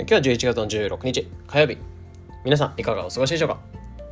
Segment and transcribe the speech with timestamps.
[0.00, 1.76] 今日は11月の16日火曜日。
[2.42, 3.58] 皆さんいかがお過ごしでしょうか？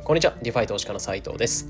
[0.03, 1.67] こんにちは DeFi 投資家の斉藤です。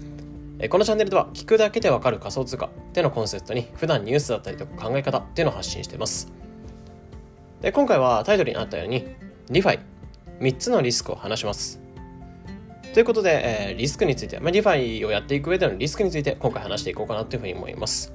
[0.69, 6.29] このチャンネルでは聞くだけでわかる仮想通貨っていうのコンセプトに普段ニュースだったりとか考え方っていうのを発信しています。
[7.61, 9.07] で今回はタイトルにあったように
[9.49, 9.79] DeFi。
[10.41, 11.79] 3つのリスクを話します。
[12.93, 18.11] ということで、え、リスクについて、まあ、 DeFi をやっていく上でのリスクについて今回話していこうかなというふうに思います。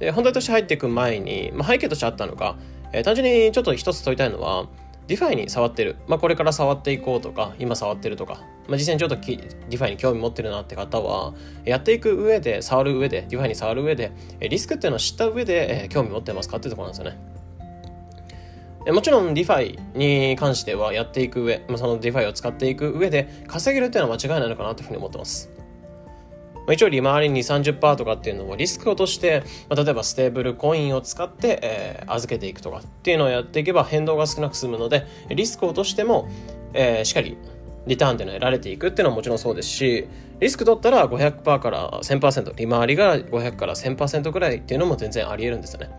[0.00, 2.56] で本題として入っていく前に、まあ、背景としてあったのが、
[2.92, 4.66] えー、単純にちょっと一つ問いたいのは、
[5.08, 8.34] DeFi に触ってる、まあ、これから触っていこうとか、今触ってるとか、
[8.68, 11.34] まあ、実際にちょっと DeFi に興味持ってるなって方は、
[11.64, 17.32] やっていく上で、触る上で、 DeFi に触る上で、リスクっていうのを知った上で、えー、興味持ってますかっていうところなんですよね。
[18.90, 25.50] もちろん DeFi に関してはやっていく上、まあ、その DeFi を使っていく上で稼げるっていうのは間違いないのかなというふうに思ってます。
[26.66, 36.28] ま一応利回りに30%とかっていうのをリスクをとして、まあ、例えばステーブルコインを使って、えー、預けていくとかっていうのをやっていけば変動が少なく済むのでリスクを落としても、
[36.74, 37.36] えー、しっかり
[37.86, 40.06] リターンってのを得られていくっていうのはもちろんそうですし
[40.40, 45.90] リスク取ったら500%から1000%利回りが500から1000%ぐらいっていうのも全然あり得るんですよね。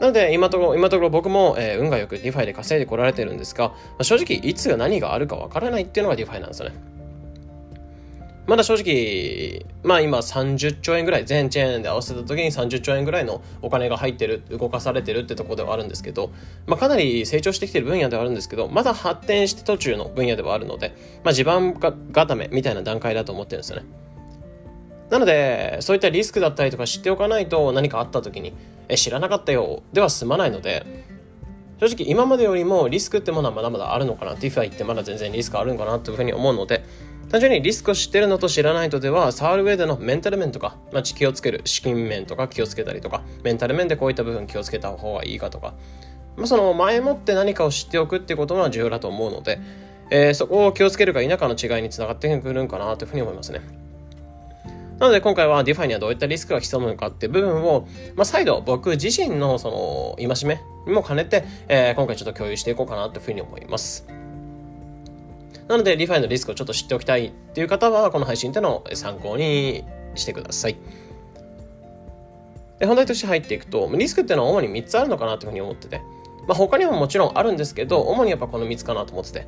[0.00, 6.93] なので今とこ今ところ僕も、えー、運がよく DeFi で稼いでこられてるんですが、まあ、正直いつ何があるかわからないっていうのが DeFi なんですよね。
[8.46, 16.30] まだ正直、まあ今30兆円ぐらい、全チェーンで合わせた時に30兆円ぐらいのお金が入ってる、動かされてるってとこではあるんですけど、
[16.66, 23.86] まあかなり成長してきてる分野ではあるんですけど、まだ発展して途中の分野ではあるので、まあ地盤固めみたいな段階だと思ってるんですよね。
[25.10, 28.52] なので、そういったリスクだったりとか知っておかないと何かあった時に、
[28.88, 30.84] え、知らなかったよでは済まないので、
[31.80, 36.84] 正直今までよりもリスクってものはまだまだあるのかな、DeFi ってまだ全然リスクあるんかなというふうに思うので、
[37.30, 45.74] 単純にリスクを知ってるのと知らないとでは、触る上でのメンタル面とか、まあ、気をつける、資金面とか気をつけたりとか、メンタル面でこういった部分気をつけた方がいいかとか、
[46.36, 49.60] まあ、その前もって何かを知っておくってことが重要だと思うので、
[50.10, 53.60] えー、そこを気をつけるか否かの違いにつながってくるんかなというふうに思いますね。
[54.98, 64.23] なので今回は DeFi にはどういったリスクが潜むのかっていう部分を、まあ、再度僕自身のその戒めにも兼ねて、えー、今回ちょっと共有していこうかなというふうに思います。
[65.68, 70.76] なので、リファイのリスクをちょっと知っておきたいっていう方は、この配信っていうのを参考にしてください。
[72.78, 76.00] で、本題として入っていくと、リスクっていうのは主に3つあるのかなというふうに思ってて、
[76.46, 79.46] まあ、他にももちろんあるんですけど、主にやっぱこの3つかなと思ってて、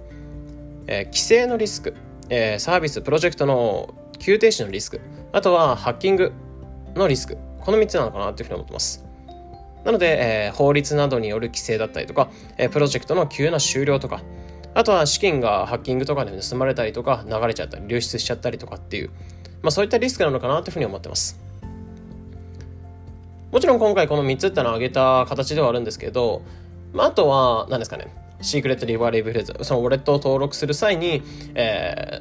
[0.87, 1.95] えー、規制のリスク、
[2.31, 5.01] えー、サービス、プロジェクトの急停止のリスク、
[5.33, 6.33] あとはハッキング
[6.95, 9.05] のリスク、この3つなのかなというふうに思ってます。
[9.85, 14.23] なので、えー、法律などによる規制だったりとか、えー、プロジェクトの急な終了とか、
[14.77, 19.09] あとは資金がハッキングとかで盗まれたりとか、流れちゃったり、流出しちゃったりとかっていう、
[19.63, 21.41] まあそういったリスクなのかなというふうに思ってます。
[23.51, 26.43] もちろん今回この3つってのを挙げた形ではあるんですけど、
[26.93, 31.23] まああとは、何ですかね、シークレットリバーリーブフレーズ、そのウォレットを登録する際に、
[31.55, 32.21] え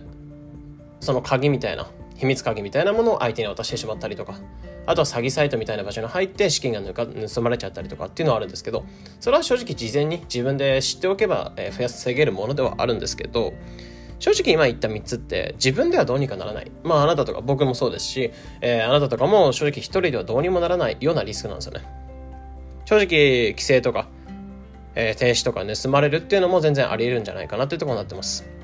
[1.02, 4.40] ー、その鍵みたいな、秘密鍵みたいなものを相手に渡してしまったりとか、
[4.86, 8.86] あとは詐欺サイトみたいな場所に入って資金が盗まれちゃったりとかっていうのはあるんですけど、
[9.20, 13.54] それは正直事前に自分で知っておけば、えー、防げるものではあるんですけど、
[14.20, 16.72] 正直今言った3つって自分ではどうにかならない。
[16.84, 21.82] まああなたとか僕もそうですし、えー、あなたとかも正直一人ではどうにもならないようなリスクなんですよね。
[22.86, 24.08] 正直規制とか、
[24.94, 28.55] えー、停止とか盗まれるっていうのも全然あり得るんじゃないかなっていうところになってます。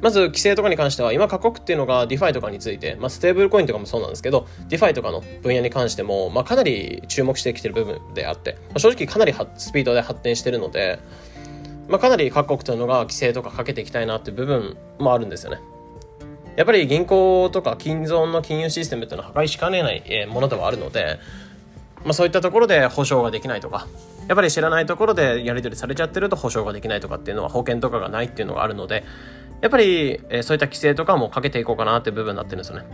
[0.00, 11.00] まず規制とかに関しては今各国っていうのが DeFi とかについて、まあ、ステーブルコインとかもそうなんですけど DeFi とかの分野に関しても、まあ、かなり注目してきてる部分であって、まあ、正直かなりスピードで発展してるので、
[11.88, 15.58] まあ、かなり各国というのが規制とかかけていきたいなっていう部分もあるんですよね。
[16.56, 21.20] やっぱり銀行とか金存の金融システムっていうのは破壊しかねないものではあるので、
[22.04, 23.86] まあ、そういったところで保証ができないとか
[24.26, 29.04] やっぱり知らないところでやり取りされちゃってると保証ができないとかっていうのは保険とかがないっていうのがあるので
[29.60, 32.86] やっぱり、えー、そういった規制とかもかけていこうかなって部分になってるんですよね。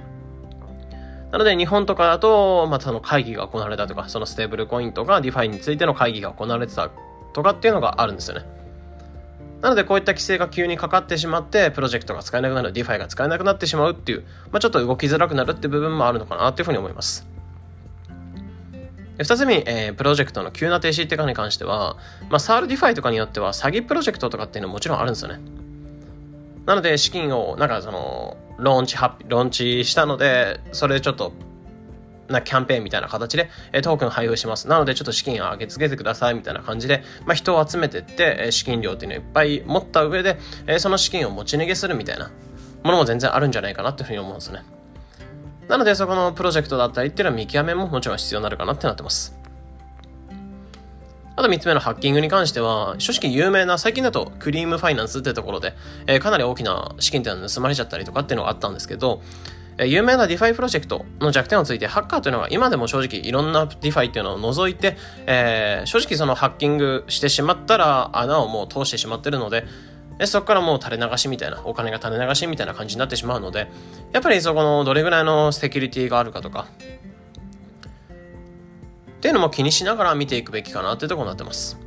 [1.31, 6.91] なので日本とかだと、またその会議が行われたとか、そのステーブルコインとか DeFi についての会議が行われてた
[7.33, 8.47] とかっていうのがあるんですよね。
[9.61, 14.21] なのでこういった規制が急にかかってしまって、プロジェクトが使えなくなる、DeFi が使えなくなってしまうっていう、
[14.53, 17.27] まあ、ちょっと動きづらくなるって部分もあるのかなっていうふうに思います。
[19.19, 21.97] 二つ目、えー、プロジェクトの急な停止っていうかに関しては、
[22.31, 25.41] まあ、とある DeFi とかによっては詐欺プロジェクトとかっていうのはもちろんあるんですよね。
[26.67, 31.33] なので資金をなんかそのローンチローンチしたのでそれでちょっと
[32.29, 34.69] なキャンペーンみたいな形で、えトークン配布します。
[34.69, 42.31] なのでちょっと資金を上げ続けてくださいみたいな感じで、まあ、人を集めてって、え資金量っていうのをいっぱい持った上で、えその資金を持ち逃げするみたいな
[42.83, 44.63] ものも全然あるんじゃないかなっていうふうに思うんですね。
[45.69, 49.44] なのでそこのプロジェクトだったりっていうのは見極めももちろん必要になるかなってなってます。
[51.37, 55.75] あと3つ目のハッキングに関しては、正直有名な、最近だとクリームファイナンスってところで、
[56.07, 59.21] えー、かなり大きな資金っていうのは盗まれちゃったりとかっていうのがあったんですけど、
[59.79, 64.97] えー、有名な DeFi プロジェクトの弱点について、ハッカーというのが今でも正直いろんな DeFi っていうのを除いて、
[65.27, 69.65] えー、正直そのハッキングしてしまったら穴をもう通してしまってるので、
[70.19, 73.69] でそこからもう垂れ流しみたいな、お金が垂れ流しみたいな感じになってしまうので、
[74.13, 76.67] やっぱりそこのどれぐらいのセキュリティがあるかとか、
[79.25, 81.79] っていうのも気にしながら見ていくべきかなっていうとこになってます。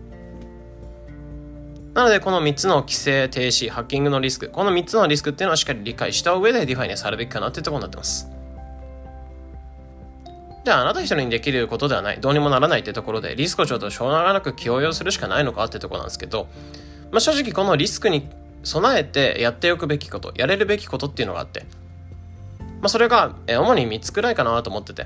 [1.93, 8.27] なので、この3つの規制停止、ハッキングのリスク、この3つのリスクっていうのはしっかり理解した上で DeFi に触るべきかなっていうとこになってます。
[10.65, 16.47] じゃあ、あなた一人にできることではない、どうにもならないってところで、リスクをちょっとしょうがなく許容するしかないのかってとこなんですけど、
[17.11, 18.27] まあ、正直このリスクに
[18.63, 21.67] 備えてやっておくべきこと、やれるべきことっていうのがあって、
[22.81, 25.05] まあ、それが、主に3つくらいかなと思ってて、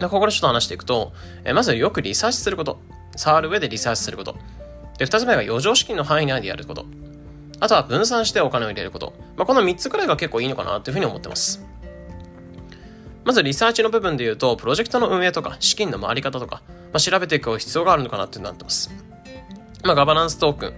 [0.00, 1.12] ここでちょっと話していくと、
[1.44, 2.80] えまずよくリサーチすること、
[3.16, 4.36] 触る上でリサーチすること。
[4.98, 6.86] で、二つ目が余剰資金の範囲内でやること。
[7.60, 9.14] あとは分散してお金を入れること。
[9.36, 11.64] まあ、この3つくらいが結構いいのかなというふうに思ってます。
[13.24, 18.90] まずリサーチの部分で言うと、プロジェクトの運営とか資金の回り方とか、まあ、調べていく必要があるのかなってなってます。
[19.84, 20.74] まあ、ガバナンストークン、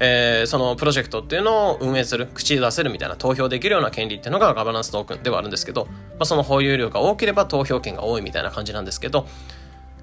[0.00, 9.26] えー、そのプロジェクトっていうのを運営する、口出せるみたいな投票できるような権利っていうのがガバナンストークンではあるんですけど、まあ、その保有量が多ければ投票権が多いみたいな感じなんですけど、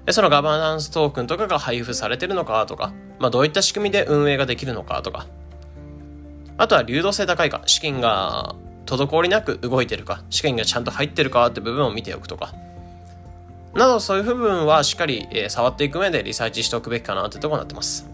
[0.06, 5.26] で、そのガバナンストークンとかが配布されてるのかとか、まあ、どういった仕組みで運営ができるのかとか、
[6.58, 8.54] あとは流動性高いか、資金が
[8.86, 12.54] 滞りなく動いてるか、資金がちゃんと入ってるかって部分を見ておくとか、
[13.74, 18.11] などそういう部分はしっかり、えー、触っていく上でリサーチしておくべきかなってとこになってます。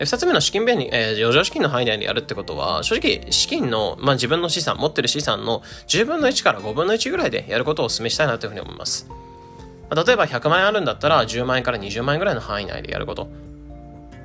[0.00, 9.08] 二つ目の資金便利、えー、余剰資金の範囲内でやるってことは、正直資金の、まあ、自分の資産、持ってる資産の10分の1から5分の1ぐらいでやることをお勧めしたいなというふうに思います。
[9.94, 13.28] 例えば100万円あるんだったら10万円から20万円ぐらいの範囲内でやること。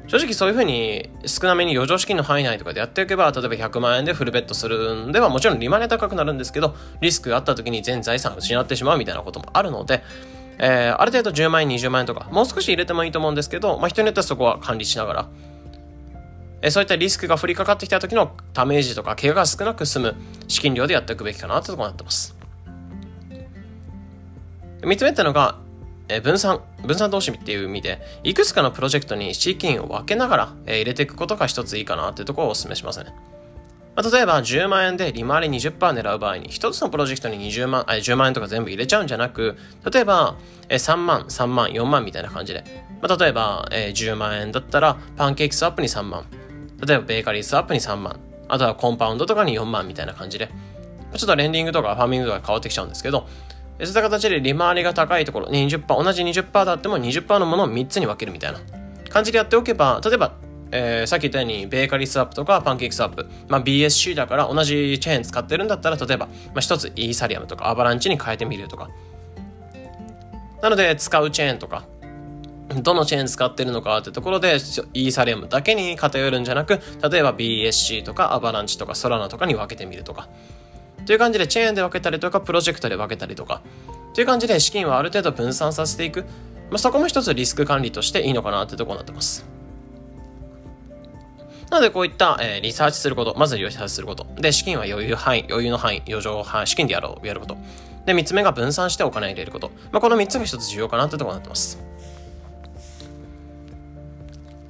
[0.07, 10.03] 正直そういうふうに少なめに余剰資金の範囲内とかでやっていけば、例えば100万円でフルベットするんではもちろん利回り高くなるんですけど、リスクがあった時に全財産失ってしまうみたいなこともあるので、
[10.59, 15.27] えー、ある程度10万円、20万円とか、もう少し入れてもいいと思うんですけど、まあ、人によってはそこは管理しながら、
[16.65, 20.15] え、そういったリスクが降りかかってきた時のダメージとか怪我が少なく済む
[20.47, 22.35] 資金量でやっていくべきかなってところになってます。
[24.81, 25.59] 3つ目ってのが、
[26.07, 33.13] え分散、分散投資っていう意味で、いくつかのプロジェクトに資金を分けながら、え入れていくことが一ついいかなっていうところをお勧めしますね。
[33.95, 39.55] ま、例えば10万円で利回り20%狙う場合に、一つのプロジェクトに20万、あ10万円とか全部入れちゃうんじゃなく、
[39.91, 40.35] 例えば、
[40.69, 42.63] 3万、3万、4万みたいな感じで、
[43.03, 46.25] まあ、例えば、10万円だったら、パンケーキスワップに3万、
[46.85, 50.49] 例えばベーカリースワップに3万、あとはコンパウンドとかに4万みたいな感じで、
[51.15, 53.27] ちょっとレンディングとかファーミングとか変わってきちゃうんですけど、
[53.79, 58.59] そういった形で利回りが高いところ、20%、同じ20%だっても20%のものを3つに分けるみたいな。
[59.09, 60.33] 感じでやっておけば、例えば、
[60.71, 68.89] えー、さっき言ったように、ベーカリースワップとかパンケーキスワップ、まあ、BSC だから同じチェーン使ってるんだったら、例えば、まあ、一つイーサリアムとかアバランチに変えてみるとか。
[70.61, 71.83] なので、使うチェーンとか、
[72.81, 74.55] どのチェーン使ってるのかってところで、
[74.93, 76.79] イーサリアムだけに偏るんじゃなく、
[77.09, 80.27] 例えば BSC とかアバランチとかソラナとかに分けてみるとか。
[81.05, 83.61] という感じでチェーンで分けたりとか、プロジェクトで分けたりとか、
[84.13, 86.21] という感じで資金はある程度分散させていく。
[86.69, 89.45] まあ、そこも一つリスク管理としていいのかなってところになってます。
[91.69, 94.25] なのでこういった、えー、リサーチすること、まずリサーチすること。
[94.37, 97.57] で、資金は余裕範囲、余裕の範囲、余剰範囲、資金でやろう、やること。
[98.05, 99.71] で、三つ目が分散してお金入れること。
[99.91, 101.79] まあ、この三つが一つ重要かなってところになってます。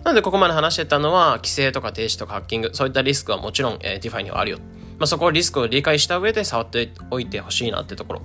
[0.05, 4.59] なので、ここまで話してたのは、規制とか停止とかハッキング、そういったリスクはもちろん、えー、 DeFi にはあるよ。
[4.99, 8.21] まあ、そこをリスクを理解した上で触っておいてほしいなってところ。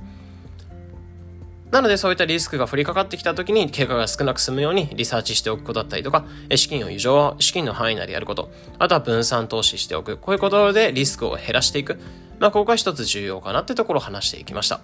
[1.71, 10.19] なのでそういったリスクが降りかかってきた時に怪我が少なく済むようにリサーチしておくことだったりとか、資金を異常、資金の範囲内でやること、あとは分散投資しておく。
[10.19, 11.99] こういうことでリスクを減らしていく。
[12.41, 14.83] まあ、ここが一つ重要かなってところを話していきました。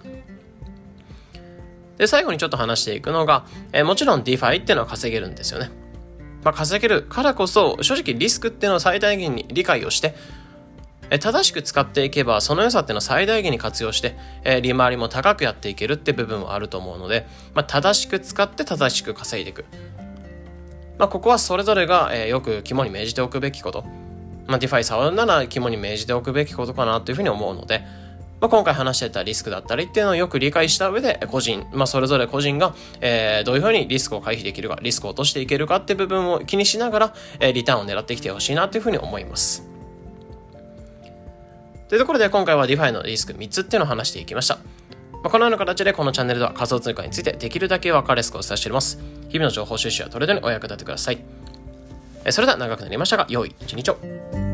[1.97, 5.69] で、最後にちょっと話していくのが、えー、もちろん DeFi っていうのは稼げるんですよね。
[6.47, 10.15] まあ、稼げるからこそ、正直リスクっていうのを最大限に理解をして、
[11.19, 19.65] 正しく使っていけば、その良さっていうのを最大限に活用して、え利回りも高くやっていけるって部分はあると思うので、まあ、正しく使って正しく稼いでいく。
[20.97, 23.83] まあ、ここはそれぞれが、えよく肝に銘じておくべきこと。
[24.47, 27.83] まあ、 DeFi 触るなら肝に銘じておくべきことかなというふうに思うので、
[28.39, 39.67] まあ、今回話してたリスクだったりっていうのをよく理解した上で、個人、まあ、それぞれ個人が、えー、どういうふうにリスクを回避できるか、リスクを落としていけるかって部分を気にしながら、えー、リターンを狙ってきてほしいなというふうに思います。
[41.89, 44.55] というところで今回は DeFi のリスク3つっていうのを話していきました。
[45.13, 48.99] まあ、このような形でこのチャンネルでは仮想通貨についてできるだけ分かりやすくお伝えしております。
[49.29, 51.19] 日々の情報収集やトレードにお役立てください。
[52.29, 54.46] それでは長くなりましたが、良い一日を。